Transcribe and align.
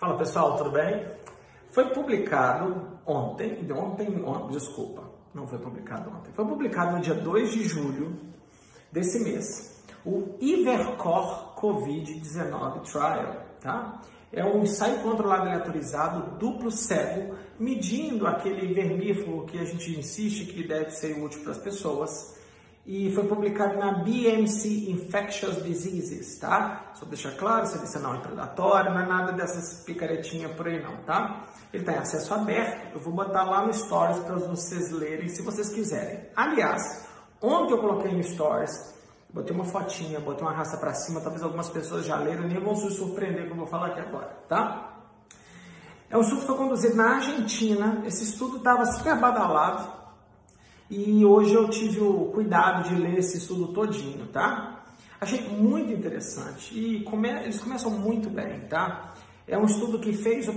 Fala 0.00 0.16
pessoal, 0.16 0.56
tudo 0.56 0.70
bem? 0.70 1.04
Foi 1.68 1.90
publicado 1.90 2.98
ontem, 3.04 3.70
ontem, 3.70 4.24
ontem, 4.24 4.52
desculpa, 4.56 5.02
não 5.34 5.46
foi 5.46 5.58
publicado 5.58 6.08
ontem, 6.08 6.32
foi 6.32 6.46
publicado 6.46 6.96
no 6.96 7.02
dia 7.02 7.12
2 7.12 7.52
de 7.52 7.64
julho 7.64 8.18
desse 8.90 9.22
mês, 9.22 9.84
o 10.02 10.36
Ivercor 10.40 11.54
Covid-19 11.54 12.90
Trial, 12.90 13.44
tá? 13.60 14.00
É 14.32 14.42
um 14.42 14.62
ensaio 14.62 15.02
controlado 15.02 15.42
aleatorizado 15.42 16.38
duplo 16.38 16.70
cego, 16.70 17.36
medindo 17.58 18.26
aquele 18.26 18.72
vermífugo 18.72 19.44
que 19.44 19.58
a 19.58 19.66
gente 19.66 19.98
insiste 19.98 20.46
que 20.46 20.66
deve 20.66 20.92
ser 20.92 21.22
útil 21.22 21.42
para 21.42 21.52
as 21.52 21.58
pessoas, 21.58 22.39
e 22.90 23.08
foi 23.12 23.22
publicado 23.28 23.78
na 23.78 23.92
BMC 24.02 24.90
Infectious 24.90 25.62
Diseases, 25.62 26.40
tá? 26.40 26.90
Só 26.94 27.06
deixar 27.06 27.30
claro, 27.36 27.64
CDC 27.64 28.00
não 28.00 28.16
é 28.16 28.18
não 28.56 28.98
é 28.98 29.06
nada 29.06 29.30
dessas 29.30 29.84
picaretinhas 29.84 30.50
por 30.56 30.66
aí 30.66 30.82
não, 30.82 30.96
tá? 31.04 31.44
Ele 31.72 31.84
está 31.84 31.92
em 31.92 31.98
acesso 31.98 32.34
aberto, 32.34 32.94
eu 32.94 33.00
vou 33.00 33.12
botar 33.12 33.44
lá 33.44 33.64
no 33.64 33.72
Stories 33.72 34.18
para 34.24 34.34
vocês 34.34 34.90
lerem 34.90 35.28
se 35.28 35.40
vocês 35.40 35.68
quiserem. 35.68 36.30
Aliás, 36.34 37.06
ontem 37.40 37.74
eu 37.74 37.78
coloquei 37.78 38.12
no 38.12 38.24
Stories, 38.24 38.92
botei 39.32 39.54
uma 39.54 39.66
fotinha, 39.66 40.18
botei 40.18 40.42
uma 40.42 40.52
raça 40.52 40.76
para 40.76 40.92
cima, 40.92 41.20
talvez 41.20 41.44
algumas 41.44 41.70
pessoas 41.70 42.04
já 42.04 42.16
leram 42.16 42.48
nem 42.48 42.58
vão 42.58 42.74
se 42.74 42.90
surpreender 42.90 43.44
com 43.44 43.52
eu 43.52 43.58
vou 43.58 43.66
falar 43.68 43.86
aqui 43.86 44.00
agora, 44.00 44.36
tá? 44.48 44.96
É 46.10 46.18
um 46.18 46.22
estudo 46.22 46.40
que 46.40 46.46
foi 46.48 46.56
conduzido 46.56 46.96
na 46.96 47.14
Argentina, 47.14 48.02
esse 48.04 48.24
estudo 48.24 48.56
estava 48.56 48.84
super 48.86 49.16
badalado, 49.16 50.00
e 50.90 51.24
hoje 51.24 51.54
eu 51.54 51.70
tive 51.70 52.00
o 52.00 52.24
cuidado 52.26 52.88
de 52.88 53.00
ler 53.00 53.18
esse 53.18 53.38
estudo 53.38 53.68
todinho, 53.68 54.26
tá? 54.26 54.84
Achei 55.20 55.40
muito 55.48 55.92
interessante 55.92 56.76
e 56.76 57.04
come... 57.04 57.28
eles 57.28 57.60
começam 57.60 57.92
muito 57.92 58.28
bem, 58.28 58.60
tá? 58.62 59.14
É 59.46 59.56
um 59.56 59.66
estudo 59.66 60.00
que 60.00 60.12
fez 60.12 60.48
o, 60.48 60.54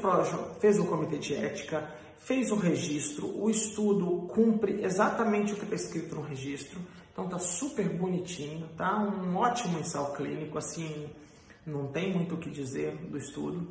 fez 0.59 0.79
o 0.79 0.85
comitê 0.85 1.19
de 1.19 1.35
ética, 1.35 1.87
fez 2.17 2.51
o 2.51 2.55
registro, 2.55 3.27
o 3.39 3.49
estudo 3.49 4.27
cumpre 4.33 4.83
exatamente 4.83 5.53
o 5.53 5.55
que 5.55 5.65
está 5.65 5.75
escrito 5.75 6.15
no 6.15 6.21
registro, 6.21 6.79
então 7.11 7.29
tá 7.29 7.37
super 7.37 7.87
bonitinho, 7.89 8.67
tá? 8.75 8.97
Um 8.97 9.35
ótimo 9.35 9.77
ensaio 9.77 10.13
clínico, 10.13 10.57
assim, 10.57 11.07
não 11.65 11.87
tem 11.87 12.11
muito 12.11 12.35
o 12.35 12.37
que 12.39 12.49
dizer 12.49 12.95
do 12.95 13.17
estudo. 13.17 13.67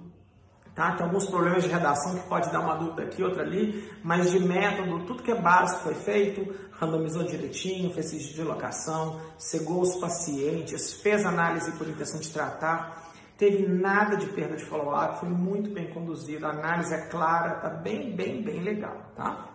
Tá? 0.74 0.92
Tem 0.92 1.04
alguns 1.04 1.26
problemas 1.26 1.64
de 1.64 1.68
redação 1.68 2.14
que 2.14 2.26
pode 2.28 2.50
dar 2.50 2.60
uma 2.60 2.76
dúvida 2.76 3.02
aqui, 3.02 3.22
outra 3.22 3.42
ali, 3.42 3.90
mas 4.02 4.30
de 4.30 4.40
método, 4.40 5.04
tudo 5.04 5.22
que 5.22 5.30
é 5.30 5.38
básico 5.38 5.82
foi 5.82 5.94
feito, 5.94 6.54
randomizou 6.72 7.24
direitinho, 7.24 7.92
fez 7.92 8.10
de 8.10 8.42
locação, 8.42 9.20
cegou 9.36 9.82
os 9.82 9.96
pacientes, 9.96 10.94
fez 10.94 11.26
análise 11.26 11.70
por 11.72 11.86
intenção 11.86 12.18
de 12.18 12.30
tratar, 12.30 13.12
teve 13.36 13.66
nada 13.66 14.16
de 14.16 14.26
perda 14.26 14.56
de 14.56 14.64
follow-up, 14.64 15.20
foi 15.20 15.28
muito 15.28 15.70
bem 15.70 15.92
conduzido, 15.92 16.46
a 16.46 16.50
análise 16.50 16.94
é 16.94 17.06
clara, 17.08 17.56
tá 17.56 17.68
bem, 17.68 18.16
bem, 18.16 18.42
bem 18.42 18.62
legal, 18.62 19.12
tá? 19.14 19.48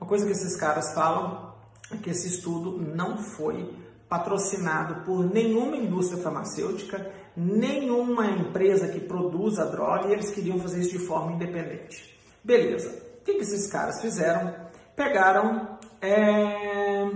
Uma 0.00 0.08
coisa 0.08 0.26
que 0.26 0.32
esses 0.32 0.56
caras 0.56 0.92
falam 0.94 1.54
é 1.92 1.96
que 1.96 2.10
esse 2.10 2.26
estudo 2.26 2.76
não 2.76 3.18
foi 3.18 3.72
patrocinado 4.12 5.06
por 5.06 5.24
nenhuma 5.24 5.74
indústria 5.74 6.22
farmacêutica, 6.22 7.10
nenhuma 7.34 8.26
empresa 8.26 8.88
que 8.88 9.00
produz 9.00 9.58
a 9.58 9.64
droga 9.64 10.08
e 10.08 10.12
eles 10.12 10.30
queriam 10.30 10.58
fazer 10.58 10.80
isso 10.80 10.90
de 10.90 10.98
forma 10.98 11.32
independente. 11.32 12.14
Beleza. 12.44 12.90
O 12.90 13.24
que, 13.24 13.32
que 13.32 13.40
esses 13.40 13.72
caras 13.72 14.02
fizeram? 14.02 14.54
Pegaram 14.94 15.78
é, 15.98 17.10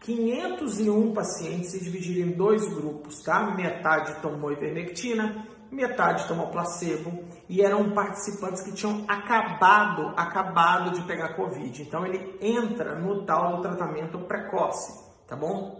501 0.00 1.14
pacientes 1.14 1.72
e 1.72 1.82
dividiram 1.82 2.28
em 2.28 2.32
dois 2.32 2.68
grupos, 2.68 3.22
tá? 3.22 3.54
Metade 3.54 4.20
tomou 4.20 4.52
ivermectina, 4.52 5.46
metade 5.72 6.28
tomou 6.28 6.48
placebo 6.48 7.24
e 7.48 7.62
eram 7.62 7.92
participantes 7.92 8.60
que 8.60 8.72
tinham 8.72 9.06
acabado, 9.08 10.12
acabado 10.18 10.90
de 10.90 11.00
pegar 11.06 11.32
Covid. 11.34 11.80
Então 11.80 12.04
ele 12.04 12.36
entra 12.42 12.94
no 12.94 13.24
tal 13.24 13.56
do 13.56 13.62
tratamento 13.62 14.18
precoce, 14.18 14.92
tá 15.26 15.34
bom? 15.34 15.79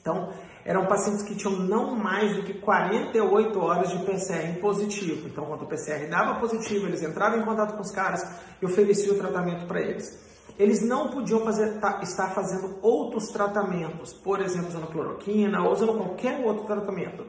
Então, 0.00 0.32
eram 0.64 0.86
pacientes 0.86 1.22
que 1.22 1.34
tinham 1.34 1.56
não 1.56 1.94
mais 1.94 2.36
do 2.36 2.42
que 2.42 2.54
48 2.54 3.60
horas 3.60 3.90
de 3.90 4.04
PCR 4.04 4.58
positivo. 4.60 5.28
Então, 5.28 5.44
quando 5.46 5.62
o 5.62 5.66
PCR 5.66 6.06
dava 6.08 6.38
positivo, 6.38 6.86
eles 6.86 7.02
entravam 7.02 7.40
em 7.40 7.44
contato 7.44 7.74
com 7.74 7.82
os 7.82 7.90
caras 7.90 8.22
e 8.60 8.66
ofereciam 8.66 9.14
o 9.14 9.18
tratamento 9.18 9.66
para 9.66 9.80
eles. 9.80 10.30
Eles 10.58 10.82
não 10.82 11.08
podiam 11.08 11.40
fazer, 11.40 11.78
tá, 11.80 12.00
estar 12.02 12.30
fazendo 12.34 12.78
outros 12.82 13.28
tratamentos, 13.28 14.12
por 14.12 14.40
exemplo, 14.40 14.68
usando 14.68 14.88
cloroquina 14.88 15.62
ou 15.62 15.72
usando 15.72 15.94
qualquer 15.94 16.44
outro 16.44 16.66
tratamento. 16.66 17.24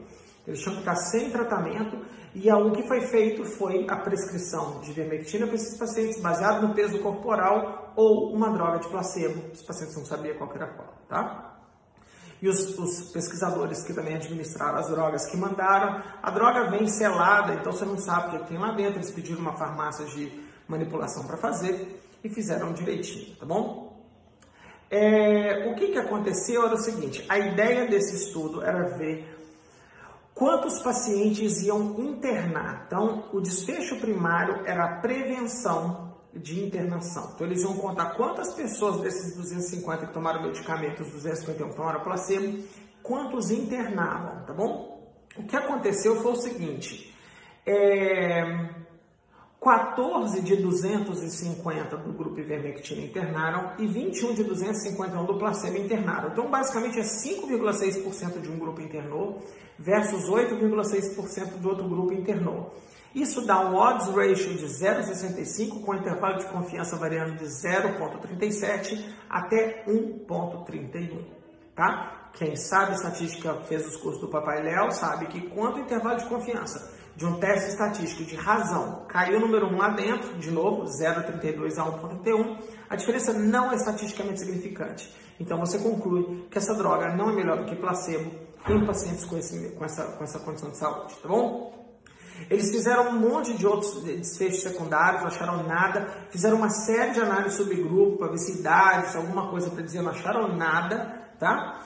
Eles 0.46 0.60
tinham 0.60 0.74
que 0.74 0.80
ficar 0.80 0.96
sem 0.96 1.30
tratamento 1.30 1.96
e 2.34 2.50
o 2.50 2.72
que 2.72 2.82
foi 2.88 3.00
feito 3.02 3.44
foi 3.44 3.86
a 3.88 3.96
prescrição 3.96 4.80
de 4.80 4.92
vermectina 4.92 5.46
para 5.46 5.54
esses 5.54 5.78
pacientes 5.78 6.20
baseado 6.20 6.66
no 6.66 6.74
peso 6.74 6.98
corporal 7.00 7.92
ou 7.96 8.34
uma 8.34 8.50
droga 8.50 8.80
de 8.80 8.88
placebo. 8.88 9.50
Os 9.52 9.62
pacientes 9.62 9.96
não 9.96 10.04
sabiam 10.04 10.36
qual 10.36 10.52
era 10.54 10.66
qual, 10.66 10.94
tá? 11.08 11.51
E 12.42 12.48
os, 12.48 12.76
os, 12.76 13.12
pesquisadores 13.12 13.84
que 13.84 13.94
também 13.94 14.16
administraram 14.16 14.76
as 14.76 14.88
drogas 14.88 15.26
que 15.30 15.36
mandaram. 15.36 16.02
A 16.20 16.30
droga 16.32 16.68
vem 16.68 16.88
selada, 16.88 17.54
então 17.54 17.70
você 17.70 17.84
não 17.84 17.96
sabe 17.96 18.36
o 18.36 18.40
que 18.40 18.48
tem 18.48 18.58
lá 18.58 18.72
dentro. 18.72 18.96
Eles 18.96 19.12
pediram 19.12 19.40
uma 19.40 19.56
farmácia 19.56 20.04
de 20.06 20.42
manipulação 20.66 21.24
para 21.24 21.36
fazer 21.36 22.02
e 22.22 22.28
fizeram 22.28 22.72
direitinho, 22.72 23.36
tá 23.36 23.46
bom? 23.46 23.92
É, 24.90 25.70
o 25.70 25.76
que, 25.76 25.88
que 25.88 25.98
aconteceu 25.98 26.66
era 26.66 26.74
o 26.74 26.78
seguinte: 26.78 27.24
a 27.28 27.38
ideia 27.38 27.86
desse 27.88 28.16
estudo 28.16 28.60
era 28.60 28.96
ver 28.98 29.38
quantos 30.34 30.82
pacientes 30.82 31.62
iam 31.62 32.00
internar. 32.00 32.84
Então, 32.86 33.28
o 33.32 33.40
desfecho 33.40 34.00
primário 34.00 34.66
era 34.66 34.84
a 34.84 35.00
prevenção 35.00 36.11
de 36.34 36.64
internação. 36.64 37.32
Então 37.34 37.46
eles 37.46 37.62
vão 37.62 37.76
contar 37.76 38.14
quantas 38.16 38.54
pessoas 38.54 39.00
desses 39.00 39.36
250 39.36 40.06
que 40.06 40.12
tomaram 40.12 40.42
medicamento, 40.42 41.02
os 41.02 41.12
251 41.12 41.70
que 41.70 41.76
tomaram 41.76 42.00
placebo, 42.00 42.62
quantos 43.02 43.50
internavam, 43.50 44.44
tá 44.44 44.52
bom? 44.52 45.12
O 45.36 45.44
que 45.44 45.56
aconteceu 45.56 46.22
foi 46.22 46.32
o 46.32 46.36
seguinte, 46.36 47.14
é, 47.66 48.42
14 49.62 50.42
de 50.42 50.56
250 50.56 51.96
do 51.96 52.12
grupo 52.12 52.40
ivermectina 52.40 53.00
internaram 53.00 53.74
e 53.78 53.86
21 53.86 54.34
de 54.34 54.42
251 54.42 55.24
do 55.24 55.38
placebo 55.38 55.78
internaram. 55.78 56.30
Então, 56.30 56.50
basicamente, 56.50 56.98
é 56.98 57.02
5,6% 57.02 58.40
de 58.40 58.50
um 58.50 58.58
grupo 58.58 58.80
internou 58.80 59.40
versus 59.78 60.28
8,6% 60.28 61.58
do 61.58 61.68
outro 61.68 61.88
grupo 61.88 62.12
internou. 62.12 62.74
Isso 63.14 63.46
dá 63.46 63.60
um 63.60 63.76
odds 63.76 64.08
ratio 64.08 64.54
de 64.54 64.66
0,65 64.66 65.84
com 65.84 65.94
intervalo 65.94 66.38
de 66.38 66.46
confiança 66.46 66.96
variando 66.96 67.36
de 67.36 67.44
0,37 67.44 69.14
até 69.30 69.84
1,31, 69.86 71.24
tá? 71.76 72.30
Quem 72.32 72.56
sabe 72.56 72.94
estatística, 72.94 73.54
fez 73.64 73.86
os 73.86 73.96
cursos 73.96 74.20
do 74.20 74.28
Papai 74.28 74.62
Léo, 74.62 74.90
sabe 74.90 75.26
que 75.26 75.50
quanto 75.50 75.78
intervalo 75.78 76.18
de 76.18 76.24
confiança 76.24 77.01
de 77.16 77.26
um 77.26 77.38
teste 77.38 77.70
estatístico 77.70 78.24
de 78.24 78.36
razão 78.36 79.04
caiu 79.08 79.38
o 79.38 79.40
número 79.40 79.66
1 79.66 79.76
lá 79.76 79.88
dentro, 79.90 80.34
de 80.38 80.50
novo, 80.50 80.84
0,32 80.84 81.78
a 81.78 81.84
1,31, 81.84 82.58
a 82.88 82.96
diferença 82.96 83.32
não 83.32 83.70
é 83.70 83.76
estatisticamente 83.76 84.40
significante. 84.40 85.12
Então 85.38 85.58
você 85.58 85.78
conclui 85.78 86.46
que 86.50 86.58
essa 86.58 86.74
droga 86.74 87.14
não 87.14 87.30
é 87.30 87.32
melhor 87.34 87.58
do 87.58 87.64
que 87.66 87.76
placebo 87.76 88.30
em 88.68 88.86
pacientes 88.86 89.24
com, 89.24 89.36
esse, 89.36 89.70
com, 89.70 89.84
essa, 89.84 90.04
com 90.04 90.24
essa 90.24 90.38
condição 90.38 90.70
de 90.70 90.76
saúde, 90.76 91.14
tá 91.16 91.28
bom? 91.28 91.82
Eles 92.48 92.70
fizeram 92.70 93.10
um 93.10 93.18
monte 93.18 93.54
de 93.54 93.66
outros 93.66 94.02
desfechos 94.02 94.62
secundários, 94.62 95.20
não 95.20 95.28
acharam 95.28 95.62
nada, 95.64 96.08
fizeram 96.30 96.56
uma 96.56 96.70
série 96.70 97.12
de 97.12 97.20
análises 97.20 97.54
sobre 97.54 97.76
grupo, 97.76 98.18
para 98.18 98.28
ver 98.28 98.38
se 98.38 98.58
idade, 98.58 99.10
se 99.10 99.16
alguma 99.16 99.50
coisa 99.50 99.70
para 99.70 99.82
dizer, 99.82 100.02
não 100.02 100.10
acharam 100.10 100.56
nada, 100.56 101.28
tá? 101.38 101.82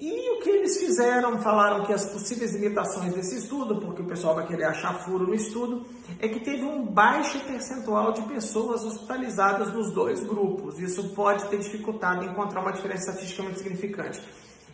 E 0.00 0.30
o 0.30 0.40
que 0.40 0.48
eles 0.48 0.78
fizeram, 0.78 1.40
falaram 1.40 1.84
que 1.84 1.92
as 1.92 2.06
possíveis 2.06 2.54
limitações 2.54 3.12
desse 3.14 3.36
estudo, 3.36 3.80
porque 3.80 4.00
o 4.00 4.06
pessoal 4.06 4.36
vai 4.36 4.46
querer 4.46 4.64
achar 4.64 4.94
furo 5.00 5.26
no 5.26 5.34
estudo, 5.34 5.84
é 6.20 6.28
que 6.28 6.38
teve 6.38 6.62
um 6.62 6.86
baixo 6.86 7.40
percentual 7.40 8.12
de 8.12 8.22
pessoas 8.22 8.84
hospitalizadas 8.84 9.72
nos 9.72 9.92
dois 9.92 10.22
grupos. 10.22 10.78
Isso 10.78 11.08
pode 11.14 11.46
ter 11.46 11.58
dificultado 11.58 12.24
encontrar 12.24 12.60
uma 12.60 12.72
diferença 12.72 13.10
estatisticamente 13.10 13.58
significante. 13.58 14.22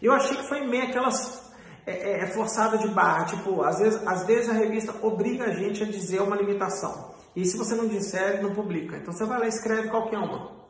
Eu 0.03 0.13
achei 0.13 0.37
que 0.37 0.47
foi 0.47 0.67
meio 0.67 0.85
aquelas 0.85 1.43
é, 1.87 1.93
é, 1.93 2.25
é, 2.25 2.27
forçada 2.27 2.77
de 2.77 2.89
barra. 2.89 3.25
Tipo, 3.25 3.63
às 3.63 3.79
vezes, 3.79 4.07
às 4.07 4.27
vezes 4.27 4.51
a 4.51 4.53
revista 4.53 4.95
obriga 5.01 5.45
a 5.45 5.55
gente 5.55 5.83
a 5.83 5.87
dizer 5.87 6.21
uma 6.21 6.37
limitação. 6.37 7.15
E 7.35 7.47
se 7.47 7.57
você 7.57 7.75
não 7.75 7.89
disser, 7.89 8.43
não 8.43 8.55
publica. 8.55 8.99
Então 8.99 9.13
você 9.13 9.25
vai 9.25 9.39
lá 9.39 9.47
e 9.47 9.49
escreve 9.49 9.89
qualquer 9.89 10.19
uma. 10.19 10.64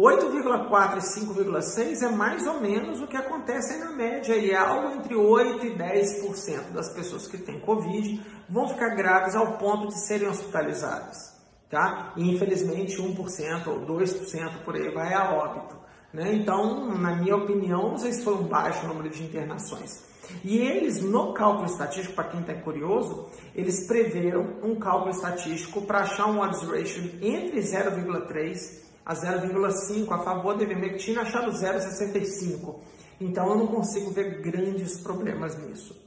8,4 0.00 0.96
e 0.96 1.00
5,6 1.00 2.02
é 2.02 2.08
mais 2.08 2.46
ou 2.46 2.58
menos 2.58 3.02
o 3.02 3.06
que 3.06 3.18
acontece 3.18 3.78
na 3.78 3.92
média, 3.92 4.34
e 4.34 4.50
é 4.50 4.56
algo 4.56 4.96
entre 4.96 5.14
8 5.14 5.66
e 5.66 5.76
10% 5.76 6.72
das 6.72 6.88
pessoas 6.88 7.28
que 7.28 7.36
têm 7.36 7.60
Covid 7.60 8.24
vão 8.48 8.66
ficar 8.66 8.96
graves 8.96 9.36
ao 9.36 9.58
ponto 9.58 9.88
de 9.88 10.00
serem 10.00 10.26
hospitalizadas. 10.26 11.38
Tá? 11.68 12.14
E 12.16 12.34
infelizmente 12.34 12.96
1% 12.96 13.66
ou 13.66 13.80
2% 13.86 14.64
por 14.64 14.74
aí 14.74 14.90
vai 14.90 15.12
a 15.12 15.32
óbito. 15.32 15.76
Né? 16.14 16.32
Então, 16.32 16.96
na 16.96 17.14
minha 17.16 17.36
opinião, 17.36 17.90
não 17.90 17.98
sei 17.98 18.14
se 18.14 18.24
foi 18.24 18.34
um 18.34 18.44
baixo 18.44 18.86
número 18.86 19.10
de 19.10 19.22
internações. 19.22 20.02
E 20.42 20.58
eles, 20.58 21.02
no 21.02 21.34
cálculo 21.34 21.66
estatístico, 21.66 22.14
para 22.14 22.28
quem 22.28 22.40
está 22.40 22.54
curioso, 22.54 23.28
eles 23.54 23.86
preveram 23.86 24.56
um 24.62 24.76
cálculo 24.76 25.10
estatístico 25.10 25.82
para 25.82 26.00
achar 26.00 26.26
um 26.26 26.40
odds 26.40 26.62
ratio 26.62 27.04
entre 27.20 27.60
0,3 27.60 28.89
a 29.10 29.14
0,5 29.14 30.12
a 30.12 30.18
favor 30.18 30.56
da 30.56 30.62
ivermectina, 30.62 31.22
achado 31.22 31.50
0,65. 31.50 32.76
Então 33.20 33.48
eu 33.50 33.58
não 33.58 33.66
consigo 33.66 34.12
ver 34.12 34.40
grandes 34.40 35.00
problemas 35.00 35.58
nisso. 35.58 36.00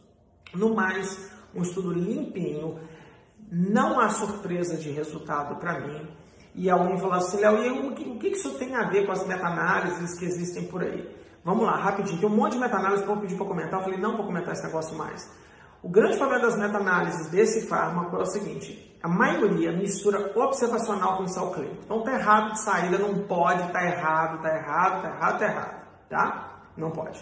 No 0.56 0.74
mais, 0.74 1.30
um 1.54 1.64
estudo 1.64 1.92
limpinho, 1.92 2.80
não 3.52 4.00
há 4.00 4.08
surpresa 4.08 4.78
de 4.78 4.90
resultado 4.90 5.60
para 5.60 5.82
mim. 5.82 6.08
E 6.56 6.70
alguém 6.70 6.98
falou 6.98 7.16
assim, 7.16 7.42
Léo, 7.42 7.90
o 7.90 7.94
que, 7.94 8.10
o 8.10 8.18
que 8.18 8.30
isso 8.30 8.58
tem 8.58 8.74
a 8.74 8.88
ver 8.88 9.06
com 9.06 9.12
as 9.12 9.28
meta-análises 9.28 10.18
que 10.18 10.24
existem 10.24 10.64
por 10.68 10.82
aí? 10.82 11.06
Vamos 11.44 11.66
lá, 11.66 11.76
rapidinho. 11.76 12.22
Tem 12.22 12.30
um 12.30 12.34
monte 12.34 12.54
de 12.54 12.60
meta-análises 12.60 13.04
que 13.04 13.12
eu 13.12 13.18
pedi 13.18 13.36
para 13.36 13.46
comentar. 13.46 13.80
Eu 13.82 13.84
falei, 13.84 14.00
não 14.00 14.16
vou 14.16 14.26
comentar 14.26 14.54
esse 14.54 14.64
negócio 14.64 14.98
mais. 14.98 15.30
O 15.84 15.90
grande 15.90 16.18
problema 16.18 16.44
das 16.44 16.58
meta-análises 16.58 17.30
desse 17.30 17.68
fármaco 17.68 18.16
é 18.16 18.22
o 18.22 18.26
seguinte: 18.26 18.98
a 19.04 19.10
maioria 19.10 19.74
mistura 19.74 20.32
observacional 20.34 21.18
com 21.18 21.24
ensaio 21.24 21.52
clínico. 21.52 21.82
Então 21.84 22.04
tá 22.04 22.14
errado 22.14 22.54
de 22.54 22.62
saída, 22.62 22.98
não 22.98 23.28
pode, 23.28 23.70
tá 23.74 23.84
errado, 23.84 24.42
tá 24.42 24.56
errado, 24.56 25.02
tá 25.02 25.10
errado, 25.10 25.40
tá 25.40 25.46
errado, 25.46 25.88
tá? 26.10 26.64
Não 26.78 26.90
pode. 26.90 27.22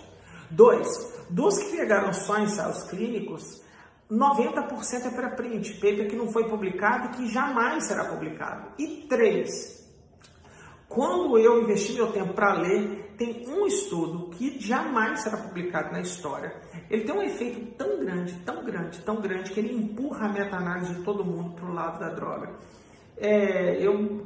Dois, 0.52 0.88
dos 1.28 1.58
que 1.58 1.76
pegaram 1.76 2.14
só 2.14 2.38
ensaios 2.38 2.84
clínicos, 2.84 3.64
90% 4.12 5.06
é 5.06 5.10
pré-print, 5.10 5.74
paper 5.76 6.08
que 6.08 6.16
não 6.16 6.32
foi 6.32 6.48
publicado 6.48 7.08
e 7.08 7.10
que 7.18 7.34
jamais 7.34 7.86
será 7.86 8.06
publicado. 8.06 8.74
E 8.78 9.08
três, 9.10 9.90
quando 10.88 11.40
eu 11.40 11.64
investi 11.64 11.94
meu 11.94 12.12
tempo 12.12 12.34
para 12.34 12.54
ler, 12.54 13.01
tem 13.18 13.48
um 13.48 13.66
estudo 13.66 14.30
que 14.30 14.60
jamais 14.60 15.22
será 15.22 15.38
publicado 15.38 15.92
na 15.92 16.02
história. 16.02 16.54
Ele 16.90 17.04
tem 17.04 17.16
um 17.16 17.22
efeito 17.22 17.76
tão 17.78 18.00
grande, 18.00 18.34
tão 18.46 18.64
grande, 18.64 19.00
tão 19.02 19.22
grande, 19.22 19.52
que 19.52 19.60
ele 19.60 19.74
empurra 19.74 20.28
a 20.28 20.34
meta-análise 20.34 20.96
de 20.96 21.04
todo 21.04 21.24
mundo 21.24 21.56
para 21.56 21.66
o 21.66 21.74
lado 21.74 22.00
da 22.00 22.10
droga. 22.10 22.56
É, 23.18 23.82
eu 23.86 24.26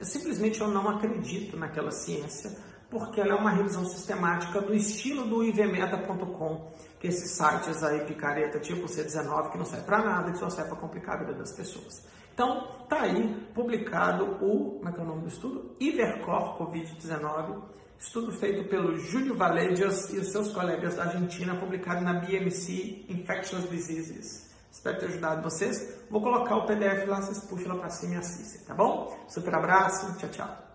simplesmente 0.00 0.60
eu 0.60 0.68
não 0.68 0.88
acredito 0.88 1.56
naquela 1.56 1.90
ciência 1.90 2.56
porque 2.90 3.20
ela 3.20 3.34
é 3.34 3.36
uma 3.36 3.50
revisão 3.50 3.84
sistemática 3.84 4.60
do 4.60 4.74
estilo 4.74 5.24
do 5.24 5.44
ivmeta.com, 5.44 6.72
que 6.98 7.06
esses 7.06 7.36
sites 7.36 7.82
aí 7.84 8.04
picareta 8.04 8.58
tipo 8.58 8.86
C19 8.86 9.52
que 9.52 9.58
não 9.58 9.64
serve 9.64 9.86
para 9.86 10.02
nada, 10.02 10.32
que 10.32 10.38
só 10.38 10.50
serve 10.50 10.70
para 10.70 10.80
complicar 10.80 11.14
a 11.14 11.18
vida 11.20 11.34
das 11.34 11.52
pessoas. 11.52 12.04
Então, 12.34 12.86
tá 12.88 13.02
aí 13.02 13.46
publicado 13.54 14.24
o, 14.44 14.78
como 14.78 14.88
é 14.88 14.92
que 14.92 14.98
é 14.98 15.02
o 15.02 15.06
nome 15.06 15.22
do 15.22 15.28
estudo? 15.28 15.76
Ivercor 15.78 16.58
Covid-19, 16.58 17.62
estudo 18.00 18.32
feito 18.32 18.64
pelo 18.64 18.98
Júlio 18.98 19.36
Valedias 19.36 20.10
e 20.12 20.18
os 20.18 20.32
seus 20.32 20.50
colegas 20.52 20.96
da 20.96 21.04
Argentina, 21.04 21.54
publicado 21.54 22.00
na 22.00 22.14
BMC 22.14 23.04
Infectious 23.10 23.68
Diseases. 23.68 24.50
Espero 24.72 24.98
ter 24.98 25.06
ajudado 25.06 25.42
vocês. 25.42 26.00
Vou 26.10 26.22
colocar 26.22 26.56
o 26.56 26.66
PDF 26.66 27.06
lá, 27.06 27.20
vocês 27.20 27.40
puxam 27.40 27.74
lá 27.74 27.78
para 27.78 27.90
cima 27.90 28.14
e 28.14 28.18
assistem, 28.18 28.66
tá 28.66 28.74
bom? 28.74 29.16
Super 29.28 29.54
abraço, 29.54 30.16
tchau, 30.16 30.30
tchau. 30.30 30.69